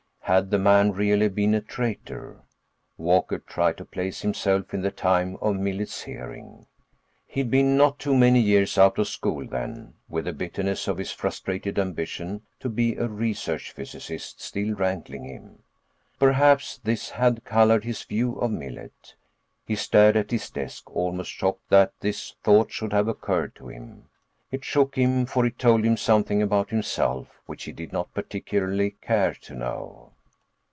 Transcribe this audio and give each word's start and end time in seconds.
Had 0.25 0.49
the 0.49 0.59
man 0.59 0.93
really 0.93 1.27
been 1.27 1.53
a 1.53 1.59
traitor? 1.59 2.39
Walker 2.97 3.37
tried 3.39 3.75
to 3.75 3.83
place 3.83 4.21
himself 4.21 4.73
in 4.73 4.81
the 4.81 4.89
time 4.89 5.35
of 5.41 5.57
Millet's 5.57 6.03
hearing. 6.03 6.67
He'd 7.27 7.51
been 7.51 7.75
not 7.75 7.99
too 7.99 8.15
many 8.15 8.39
years 8.39 8.77
out 8.77 8.97
of 8.97 9.09
school 9.09 9.45
then, 9.45 9.95
with 10.07 10.23
the 10.23 10.31
bitterness 10.31 10.87
of 10.87 10.97
his 10.99 11.11
frustrated 11.11 11.77
ambition 11.77 12.43
to 12.61 12.69
be 12.69 12.95
a 12.95 13.09
research 13.09 13.73
physicist 13.73 14.39
still 14.39 14.73
rankling 14.73 15.25
him; 15.25 15.63
perhaps 16.17 16.79
this 16.81 17.09
had 17.09 17.43
colored 17.43 17.83
his 17.83 18.03
view 18.05 18.35
of 18.37 18.51
Millet. 18.51 19.15
He 19.67 19.75
stared 19.75 20.15
at 20.15 20.31
his 20.31 20.49
desk, 20.49 20.89
almost 20.95 21.31
shocked 21.31 21.67
that 21.71 21.91
this 21.99 22.35
thought 22.41 22.71
should 22.71 22.93
have 22.93 23.09
occurred 23.09 23.53
to 23.55 23.67
him. 23.67 24.05
It 24.49 24.63
shook 24.63 24.95
him, 24.95 25.25
for 25.25 25.45
it 25.45 25.59
told 25.59 25.83
him 25.83 25.97
something 25.97 26.41
about 26.41 26.69
himself 26.69 27.41
which 27.47 27.65
he 27.65 27.73
did 27.73 27.91
not 27.91 28.13
particularly 28.13 28.91
care 29.01 29.33
to 29.33 29.55
know. 29.55 30.07